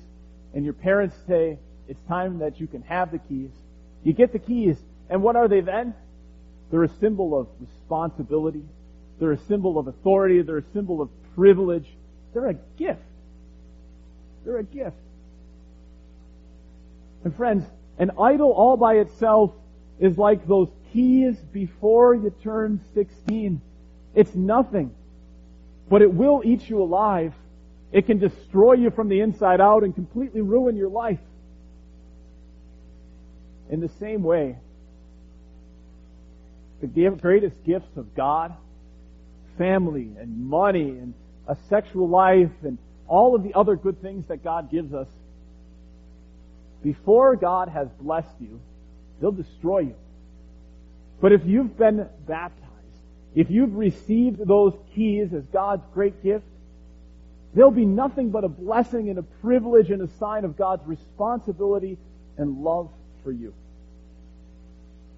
and 0.53 0.63
your 0.65 0.73
parents 0.73 1.15
say 1.27 1.57
it's 1.87 2.01
time 2.07 2.39
that 2.39 2.59
you 2.59 2.67
can 2.67 2.81
have 2.83 3.11
the 3.11 3.19
keys, 3.19 3.51
you 4.03 4.13
get 4.13 4.31
the 4.31 4.39
keys. 4.39 4.77
And 5.09 5.23
what 5.23 5.35
are 5.35 5.47
they 5.47 5.61
then? 5.61 5.93
They're 6.69 6.83
a 6.83 6.89
symbol 6.99 7.39
of 7.39 7.47
responsibility 7.59 8.63
they're 9.19 9.33
a 9.33 9.37
symbol 9.37 9.77
of 9.77 9.87
authority. 9.87 10.41
They're 10.41 10.59
a 10.59 10.71
symbol 10.73 11.01
of 11.01 11.09
privilege. 11.35 11.87
They're 12.33 12.47
a 12.47 12.53
gift. 12.77 13.01
They're 14.45 14.57
a 14.57 14.63
gift. 14.63 14.95
And 17.23 17.35
friends, 17.35 17.65
An 17.97 18.11
idol 18.17 18.51
all 18.53 18.77
by 18.77 18.95
itself 18.95 19.51
is 19.99 20.17
like 20.17 20.47
those 20.47 20.69
keys 20.93 21.35
before 21.51 22.15
you 22.15 22.33
turn 22.41 22.79
16. 22.93 23.59
It's 24.15 24.33
nothing. 24.33 24.95
But 25.89 26.01
it 26.01 26.13
will 26.13 26.41
eat 26.45 26.69
you 26.69 26.81
alive. 26.81 27.33
It 27.91 28.05
can 28.05 28.19
destroy 28.19 28.73
you 28.73 28.91
from 28.91 29.09
the 29.09 29.21
inside 29.21 29.61
out 29.61 29.83
and 29.83 29.95
completely 29.95 30.41
ruin 30.41 30.75
your 30.75 30.89
life. 30.89 31.19
In 33.69 33.79
the 33.79 33.89
same 33.99 34.23
way, 34.23 34.57
the 36.81 36.87
greatest 36.87 37.63
gifts 37.63 37.97
of 37.97 38.15
God, 38.15 38.53
family 39.57 40.11
and 40.19 40.49
money 40.49 40.89
and 40.89 41.13
a 41.47 41.55
sexual 41.67 42.07
life 42.07 42.51
and 42.63 42.77
all 43.07 43.35
of 43.35 43.43
the 43.43 43.53
other 43.55 43.75
good 43.75 44.01
things 44.01 44.27
that 44.27 44.43
God 44.43 44.71
gives 44.71 44.93
us, 44.93 45.07
before 46.83 47.35
God 47.35 47.69
has 47.69 47.89
blessed 47.99 48.35
you, 48.39 48.59
they'll 49.19 49.31
destroy 49.31 49.79
you. 49.79 49.95
But 51.19 51.33
if 51.33 51.45
you've 51.45 51.77
been 51.77 52.07
baptized, 52.25 52.69
if 53.35 53.49
you've 53.49 53.75
received 53.75 54.47
those 54.47 54.73
keys 54.95 55.33
as 55.33 55.43
God's 55.45 55.83
great 55.93 56.23
gift, 56.23 56.45
they'll 57.53 57.71
be 57.71 57.85
nothing 57.85 58.29
but 58.29 58.43
a 58.43 58.49
blessing 58.49 59.09
and 59.09 59.19
a 59.19 59.23
privilege 59.23 59.89
and 59.89 60.01
a 60.01 60.07
sign 60.17 60.45
of 60.45 60.57
God's 60.57 60.85
responsibility 60.87 61.97
and 62.37 62.63
love 62.63 62.89
for 63.23 63.31
you. 63.31 63.53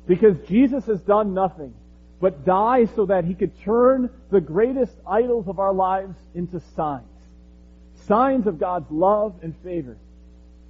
Because 0.07 0.35
Jesus 0.47 0.85
has 0.85 1.01
done 1.01 1.33
nothing 1.33 1.73
but 2.19 2.45
die 2.45 2.85
so 2.95 3.05
that 3.07 3.25
he 3.25 3.33
could 3.33 3.59
turn 3.61 4.09
the 4.29 4.41
greatest 4.41 4.95
idols 5.07 5.47
of 5.47 5.59
our 5.59 5.73
lives 5.73 6.15
into 6.35 6.61
signs. 6.75 7.05
Signs 8.05 8.47
of 8.47 8.59
God's 8.59 8.89
love 8.91 9.35
and 9.41 9.55
favor. 9.63 9.97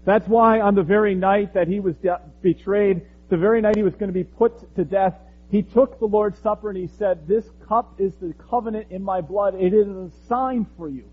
That's 0.06 0.28
why 0.28 0.62
on 0.62 0.76
the 0.76 0.84
very 0.84 1.14
night 1.14 1.54
that 1.54 1.68
he 1.68 1.80
was 1.80 1.96
de- 1.98 2.20
betrayed, 2.42 3.02
the 3.30 3.38
very 3.38 3.62
night 3.62 3.76
he 3.76 3.84
was 3.84 3.96
going 3.96 4.10
to 4.10 4.14
be 4.14 4.24
put 4.24 4.76
to 4.76 4.84
death, 4.84 5.16
he 5.50 5.62
took 5.62 6.00
the 6.00 6.06
Lord's 6.06 6.40
Supper 6.40 6.70
and 6.70 6.78
he 6.78 6.88
said, 6.88 7.28
this 7.28 7.46
cup 7.68 8.00
is 8.00 8.14
the 8.16 8.34
covenant 8.50 8.88
in 8.90 9.04
my 9.04 9.22
blood. 9.22 9.56
It 9.56 9.74
is 9.74 9.88
a 9.88 10.10
sign 10.28 10.66
for 10.78 10.90
you. 10.90 11.04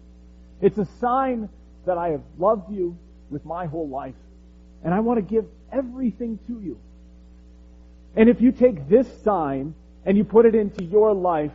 It's 0.61 0.79
a 0.79 0.87
sign 1.01 1.49
that 1.87 1.99
I 1.99 2.11
have 2.11 2.23
loved 2.39 2.73
you 2.73 2.97
with 3.31 3.45
my 3.45 3.67
whole 3.67 3.89
life. 3.89 4.15
And 4.85 4.95
I 4.95 5.01
want 5.01 5.19
to 5.19 5.23
give 5.23 5.47
everything 5.73 6.39
to 6.47 6.61
you. 6.61 6.79
And 8.17 8.29
if 8.29 8.41
you 8.41 8.53
take 8.53 8.89
this 8.89 9.07
sign 9.23 9.75
and 10.05 10.17
you 10.17 10.25
put 10.25 10.47
it 10.47 10.55
into 10.55 10.85
your 10.85 11.13
life, 11.13 11.53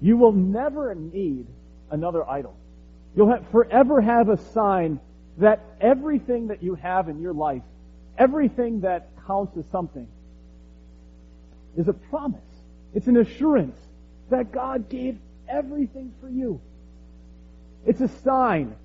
you 0.00 0.16
will 0.16 0.32
never 0.32 0.94
need 0.94 1.46
another 1.90 2.28
idol. 2.28 2.54
You'll 3.14 3.30
have, 3.30 3.46
forever 3.50 4.00
have 4.00 4.28
a 4.28 4.36
sign 4.52 5.00
that 5.38 5.60
everything 5.80 6.48
that 6.48 6.62
you 6.62 6.74
have 6.74 7.08
in 7.08 7.20
your 7.20 7.32
life, 7.32 7.62
everything 8.18 8.80
that 8.80 9.08
counts 9.26 9.56
as 9.56 9.64
something, 9.70 10.08
is 11.76 11.88
a 11.88 11.92
promise. 11.92 12.40
It's 12.94 13.06
an 13.06 13.16
assurance 13.16 13.78
that 14.30 14.52
God 14.52 14.88
gave 14.88 15.18
everything 15.48 16.12
for 16.20 16.28
you. 16.28 16.60
It's 17.86 18.00
a 18.00 18.08
sign 18.08 18.76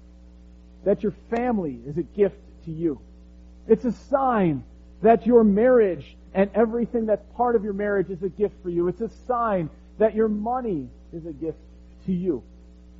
that 0.85 1.03
your 1.03 1.13
family 1.29 1.79
is 1.85 1.97
a 1.97 2.03
gift 2.03 2.39
to 2.65 2.71
you. 2.71 2.99
It's 3.67 3.85
a 3.85 3.91
sign 3.91 4.63
that 5.01 5.25
your 5.25 5.43
marriage 5.43 6.15
and 6.33 6.49
everything 6.55 7.05
that's 7.05 7.25
part 7.35 7.55
of 7.55 7.63
your 7.63 7.73
marriage 7.73 8.09
is 8.09 8.23
a 8.23 8.29
gift 8.29 8.55
for 8.63 8.69
you. 8.69 8.87
It's 8.87 9.01
a 9.01 9.09
sign 9.27 9.69
that 9.99 10.15
your 10.15 10.27
money 10.27 10.89
is 11.13 11.25
a 11.25 11.33
gift 11.33 11.57
to 12.05 12.13
you. 12.13 12.43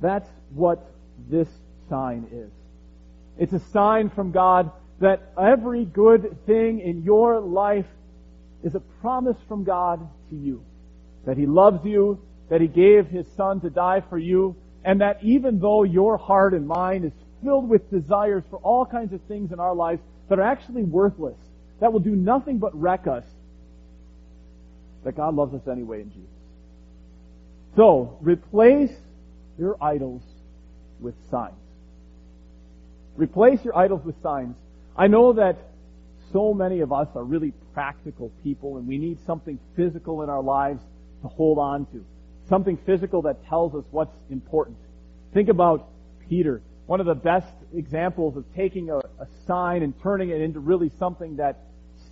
That's 0.00 0.28
what 0.54 0.90
this 1.28 1.48
sign 1.88 2.26
is. 2.32 2.50
It's 3.38 3.52
a 3.52 3.70
sign 3.70 4.10
from 4.10 4.32
God 4.32 4.70
that 5.00 5.32
every 5.40 5.84
good 5.84 6.36
thing 6.46 6.80
in 6.80 7.02
your 7.02 7.40
life 7.40 7.86
is 8.62 8.74
a 8.74 8.80
promise 9.00 9.36
from 9.46 9.64
God 9.64 10.06
to 10.30 10.36
you. 10.36 10.62
That 11.24 11.36
He 11.36 11.46
loves 11.46 11.84
you, 11.84 12.20
that 12.48 12.60
He 12.60 12.66
gave 12.66 13.06
His 13.06 13.26
Son 13.36 13.60
to 13.60 13.70
die 13.70 14.02
for 14.08 14.18
you, 14.18 14.56
and 14.84 15.00
that 15.00 15.18
even 15.22 15.58
though 15.58 15.82
your 15.82 16.16
heart 16.16 16.54
and 16.54 16.66
mind 16.66 17.04
is 17.04 17.12
filled 17.42 17.68
with 17.68 17.90
desires 17.90 18.44
for 18.50 18.58
all 18.58 18.86
kinds 18.86 19.12
of 19.12 19.20
things 19.22 19.52
in 19.52 19.60
our 19.60 19.74
lives 19.74 20.00
that 20.28 20.38
are 20.38 20.42
actually 20.42 20.82
worthless, 20.82 21.36
that 21.80 21.92
will 21.92 22.00
do 22.00 22.14
nothing 22.16 22.58
but 22.58 22.74
wreck 22.78 23.06
us, 23.06 23.24
that 25.04 25.16
God 25.16 25.34
loves 25.34 25.54
us 25.54 25.66
anyway 25.70 26.02
in 26.02 26.10
Jesus. 26.10 26.28
So, 27.76 28.18
replace 28.20 28.92
your 29.58 29.76
idols 29.82 30.22
with 31.00 31.14
signs. 31.30 31.54
Replace 33.16 33.64
your 33.64 33.76
idols 33.76 34.04
with 34.04 34.20
signs. 34.22 34.56
I 34.96 35.06
know 35.06 35.32
that 35.34 35.56
so 36.32 36.52
many 36.52 36.80
of 36.80 36.92
us 36.92 37.08
are 37.14 37.24
really 37.24 37.52
practical 37.74 38.30
people 38.42 38.76
and 38.76 38.86
we 38.86 38.98
need 38.98 39.18
something 39.26 39.58
physical 39.76 40.22
in 40.22 40.30
our 40.30 40.42
lives 40.42 40.80
to 41.22 41.28
hold 41.28 41.58
on 41.58 41.86
to. 41.86 42.04
Something 42.48 42.78
physical 42.86 43.22
that 43.22 43.46
tells 43.46 43.74
us 43.74 43.84
what's 43.90 44.16
important. 44.30 44.78
Think 45.34 45.48
about 45.48 45.88
Peter. 46.28 46.62
One 46.86 47.00
of 47.00 47.06
the 47.06 47.14
best 47.14 47.52
examples 47.74 48.36
of 48.36 48.44
taking 48.56 48.90
a, 48.90 48.96
a 48.96 49.26
sign 49.46 49.82
and 49.82 49.92
turning 50.02 50.30
it 50.30 50.40
into 50.40 50.60
really 50.60 50.90
something 50.98 51.36
that 51.36 51.58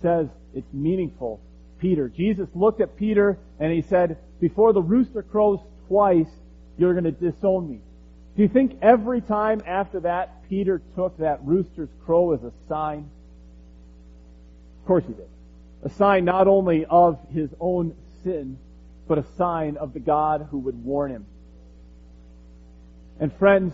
says 0.01 0.27
it's 0.53 0.71
meaningful. 0.71 1.41
Peter. 1.79 2.09
Jesus 2.09 2.47
looked 2.53 2.81
at 2.81 2.95
Peter 2.95 3.37
and 3.59 3.71
he 3.71 3.81
said, 3.81 4.17
before 4.39 4.73
the 4.73 4.81
rooster 4.81 5.23
crows 5.23 5.59
twice, 5.87 6.29
you're 6.77 6.93
going 6.93 7.05
to 7.05 7.11
disown 7.11 7.69
me. 7.69 7.79
Do 8.35 8.43
you 8.43 8.47
think 8.47 8.77
every 8.81 9.21
time 9.21 9.61
after 9.65 10.01
that, 10.01 10.47
Peter 10.47 10.81
took 10.95 11.17
that 11.17 11.39
rooster's 11.43 11.89
crow 12.05 12.33
as 12.33 12.43
a 12.43 12.51
sign? 12.69 13.09
Of 14.81 14.87
course 14.87 15.03
he 15.07 15.13
did. 15.13 15.27
A 15.83 15.89
sign 15.89 16.25
not 16.25 16.47
only 16.47 16.85
of 16.85 17.19
his 17.33 17.49
own 17.59 17.95
sin, 18.23 18.59
but 19.07 19.17
a 19.17 19.25
sign 19.37 19.77
of 19.77 19.93
the 19.93 19.99
God 19.99 20.47
who 20.51 20.59
would 20.59 20.83
warn 20.83 21.11
him. 21.11 21.25
And 23.19 23.33
friends, 23.33 23.73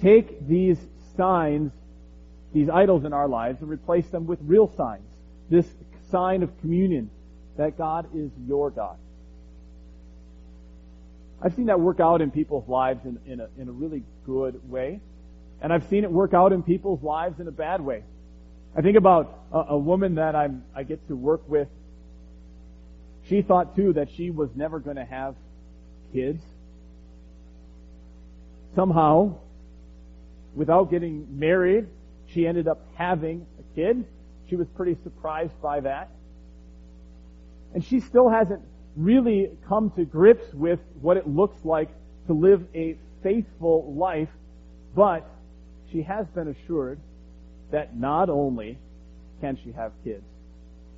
take 0.00 0.46
these 0.46 0.78
signs, 1.16 1.72
these 2.52 2.68
idols 2.68 3.04
in 3.04 3.12
our 3.12 3.28
lives, 3.28 3.60
and 3.60 3.68
replace 3.68 4.06
them 4.08 4.26
with 4.26 4.38
real 4.42 4.72
signs. 4.76 5.04
This 5.50 5.66
sign 6.10 6.42
of 6.42 6.60
communion, 6.60 7.10
that 7.56 7.76
God 7.76 8.06
is 8.14 8.30
your 8.46 8.70
God. 8.70 8.96
I've 11.42 11.54
seen 11.54 11.66
that 11.66 11.78
work 11.78 12.00
out 12.00 12.20
in 12.20 12.30
people's 12.30 12.68
lives 12.68 13.04
in, 13.04 13.18
in, 13.26 13.40
a, 13.40 13.48
in 13.58 13.68
a 13.68 13.72
really 13.72 14.02
good 14.26 14.68
way. 14.68 15.00
And 15.60 15.72
I've 15.72 15.86
seen 15.88 16.04
it 16.04 16.10
work 16.10 16.34
out 16.34 16.52
in 16.52 16.62
people's 16.62 17.02
lives 17.02 17.40
in 17.40 17.48
a 17.48 17.52
bad 17.52 17.80
way. 17.80 18.02
I 18.76 18.80
think 18.80 18.96
about 18.96 19.38
a, 19.52 19.58
a 19.70 19.78
woman 19.78 20.16
that 20.16 20.34
I'm, 20.34 20.64
I 20.74 20.82
get 20.82 21.06
to 21.08 21.16
work 21.16 21.48
with. 21.48 21.68
She 23.28 23.42
thought 23.42 23.76
too 23.76 23.92
that 23.94 24.08
she 24.10 24.30
was 24.30 24.48
never 24.54 24.78
going 24.78 24.96
to 24.96 25.04
have 25.04 25.34
kids. 26.12 26.42
Somehow, 28.74 29.36
without 30.54 30.90
getting 30.90 31.38
married, 31.38 31.88
she 32.26 32.46
ended 32.46 32.68
up 32.68 32.80
having 32.94 33.46
a 33.58 33.74
kid. 33.74 34.04
She 34.48 34.56
was 34.56 34.66
pretty 34.76 34.96
surprised 35.02 35.60
by 35.60 35.80
that. 35.80 36.10
And 37.74 37.84
she 37.84 38.00
still 38.00 38.30
hasn't 38.30 38.62
really 38.96 39.50
come 39.68 39.90
to 39.96 40.04
grips 40.04 40.52
with 40.54 40.80
what 41.00 41.16
it 41.16 41.28
looks 41.28 41.64
like 41.64 41.90
to 42.26 42.32
live 42.32 42.64
a 42.74 42.96
faithful 43.22 43.94
life, 43.94 44.28
but 44.94 45.28
she 45.92 46.02
has 46.02 46.26
been 46.28 46.48
assured 46.48 46.98
that 47.70 47.96
not 47.96 48.30
only 48.30 48.78
can 49.40 49.58
she 49.62 49.72
have 49.72 49.92
kids, 50.02 50.24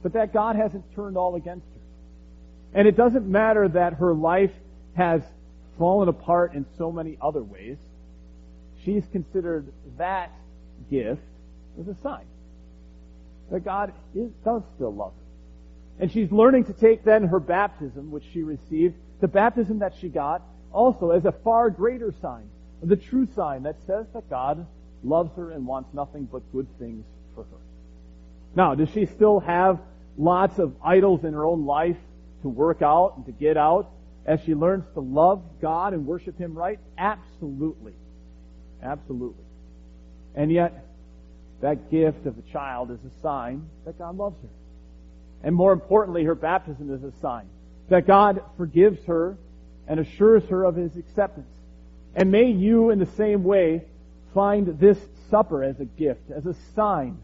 but 0.02 0.12
that 0.12 0.32
God 0.32 0.56
hasn't 0.56 0.84
turned 0.94 1.16
all 1.16 1.34
against. 1.34 1.66
And 2.74 2.86
it 2.86 2.96
doesn't 2.96 3.26
matter 3.26 3.68
that 3.68 3.94
her 3.94 4.14
life 4.14 4.52
has 4.96 5.22
fallen 5.78 6.08
apart 6.08 6.54
in 6.54 6.66
so 6.78 6.92
many 6.92 7.18
other 7.20 7.42
ways. 7.42 7.78
She's 8.84 9.04
considered 9.12 9.72
that 9.98 10.30
gift 10.90 11.22
as 11.78 11.88
a 11.88 11.96
sign 12.02 12.24
that 13.50 13.64
God 13.64 13.92
is, 14.14 14.30
does 14.44 14.62
still 14.76 14.94
love 14.94 15.12
her. 15.12 16.02
And 16.02 16.12
she's 16.12 16.30
learning 16.30 16.64
to 16.66 16.72
take 16.72 17.04
then 17.04 17.24
her 17.24 17.40
baptism, 17.40 18.10
which 18.10 18.24
she 18.32 18.42
received, 18.42 18.94
the 19.20 19.28
baptism 19.28 19.80
that 19.80 19.94
she 20.00 20.08
got, 20.08 20.42
also 20.72 21.10
as 21.10 21.24
a 21.24 21.32
far 21.32 21.68
greater 21.68 22.14
sign, 22.22 22.48
the 22.82 22.96
true 22.96 23.28
sign 23.34 23.64
that 23.64 23.76
says 23.86 24.06
that 24.14 24.30
God 24.30 24.66
loves 25.02 25.30
her 25.36 25.50
and 25.50 25.66
wants 25.66 25.92
nothing 25.92 26.28
but 26.30 26.42
good 26.52 26.66
things 26.78 27.04
for 27.34 27.44
her. 27.44 27.58
Now, 28.54 28.74
does 28.74 28.88
she 28.90 29.06
still 29.06 29.40
have 29.40 29.78
lots 30.16 30.58
of 30.58 30.74
idols 30.82 31.24
in 31.24 31.34
her 31.34 31.44
own 31.44 31.66
life 31.66 31.96
to 32.42 32.48
work 32.48 32.82
out 32.82 33.14
and 33.16 33.26
to 33.26 33.32
get 33.32 33.56
out 33.56 33.90
as 34.26 34.40
she 34.44 34.54
learns 34.54 34.84
to 34.94 35.00
love 35.00 35.42
God 35.60 35.92
and 35.92 36.06
worship 36.06 36.38
Him 36.38 36.54
right? 36.54 36.78
Absolutely. 36.98 37.94
Absolutely. 38.82 39.44
And 40.34 40.52
yet, 40.52 40.86
that 41.60 41.90
gift 41.90 42.26
of 42.26 42.38
a 42.38 42.52
child 42.52 42.90
is 42.90 42.98
a 43.00 43.22
sign 43.22 43.68
that 43.84 43.98
God 43.98 44.16
loves 44.16 44.36
her. 44.42 44.48
And 45.42 45.54
more 45.54 45.72
importantly, 45.72 46.24
her 46.24 46.34
baptism 46.34 46.92
is 46.94 47.02
a 47.02 47.12
sign 47.20 47.46
that 47.88 48.06
God 48.06 48.42
forgives 48.56 49.04
her 49.06 49.36
and 49.88 50.00
assures 50.00 50.44
her 50.44 50.64
of 50.64 50.76
His 50.76 50.96
acceptance. 50.96 51.52
And 52.14 52.30
may 52.30 52.50
you, 52.50 52.90
in 52.90 52.98
the 52.98 53.06
same 53.16 53.44
way, 53.44 53.84
find 54.32 54.78
this 54.78 54.98
supper 55.30 55.64
as 55.64 55.78
a 55.80 55.84
gift, 55.84 56.30
as 56.30 56.46
a 56.46 56.54
sign 56.74 57.18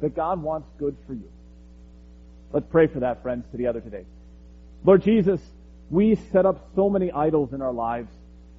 that 0.00 0.14
God 0.14 0.42
wants 0.42 0.68
good 0.78 0.96
for 1.06 1.14
you. 1.14 1.30
Let's 2.52 2.66
pray 2.70 2.86
for 2.86 3.00
that, 3.00 3.22
friends, 3.22 3.44
together 3.52 3.80
today. 3.80 4.04
Lord 4.84 5.02
Jesus, 5.02 5.40
we 5.90 6.14
set 6.32 6.46
up 6.46 6.70
so 6.74 6.88
many 6.88 7.10
idols 7.10 7.52
in 7.52 7.62
our 7.62 7.72
lives, 7.72 8.10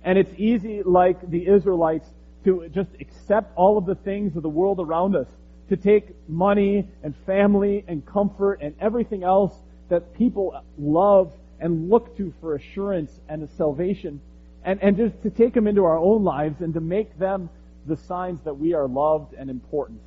and 0.03 0.17
it's 0.17 0.33
easy, 0.37 0.81
like 0.83 1.29
the 1.29 1.47
Israelites, 1.47 2.07
to 2.45 2.69
just 2.69 2.89
accept 2.99 3.51
all 3.55 3.77
of 3.77 3.85
the 3.85 3.95
things 3.95 4.35
of 4.35 4.43
the 4.43 4.49
world 4.49 4.79
around 4.79 5.15
us, 5.15 5.27
to 5.69 5.77
take 5.77 6.15
money 6.27 6.87
and 7.03 7.15
family 7.25 7.83
and 7.87 8.05
comfort 8.05 8.59
and 8.61 8.75
everything 8.79 9.23
else 9.23 9.53
that 9.89 10.13
people 10.13 10.59
love 10.77 11.31
and 11.59 11.89
look 11.89 12.15
to 12.17 12.33
for 12.39 12.55
assurance 12.55 13.11
and 13.27 13.47
salvation, 13.57 14.21
and, 14.63 14.81
and 14.81 14.97
just 14.97 15.21
to 15.23 15.29
take 15.29 15.53
them 15.53 15.67
into 15.67 15.83
our 15.83 15.97
own 15.97 16.23
lives 16.23 16.61
and 16.61 16.73
to 16.73 16.81
make 16.81 17.17
them 17.19 17.49
the 17.85 17.97
signs 17.97 18.39
that 18.41 18.53
we 18.53 18.73
are 18.73 18.87
loved 18.87 19.33
and 19.33 19.49
important. 19.49 19.99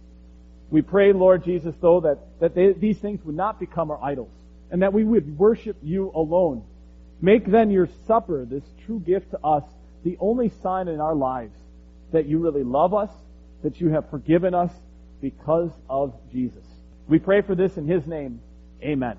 We 0.71 0.83
pray, 0.83 1.13
Lord 1.13 1.45
Jesus, 1.45 1.75
though, 1.81 2.01
that, 2.01 2.19
that 2.41 2.55
they, 2.55 2.73
these 2.73 2.99
things 2.99 3.25
would 3.25 3.37
not 3.37 3.61
become 3.61 3.91
our 3.91 4.03
idols, 4.03 4.33
and 4.73 4.83
that 4.83 4.93
we 4.93 5.05
would 5.05 5.39
worship 5.39 5.77
you 5.83 6.11
alone. 6.15 6.65
Make 7.21 7.47
then 7.47 7.71
your 7.71 7.89
supper, 8.07 8.45
this 8.45 8.65
true 8.87 8.99
gift 8.99 9.31
to 9.31 9.39
us, 9.45 9.63
the 10.03 10.17
only 10.19 10.51
sign 10.63 10.89
in 10.89 10.99
our 10.99 11.15
lives 11.15 11.57
that 12.11 12.27
you 12.27 12.39
really 12.39 12.65
love 12.65 12.95
us, 12.95 13.11
that 13.63 13.81
you 13.81 13.91
have 13.91 14.11
forgiven 14.11 14.55
us 14.55 14.73
because 15.21 15.71
of 15.89 16.15
Jesus. 16.33 16.65
We 17.07 17.19
pray 17.19 17.43
for 17.43 17.55
this 17.55 17.77
in 17.77 17.87
His 17.87 18.07
name. 18.07 18.41
Amen. 18.83 19.17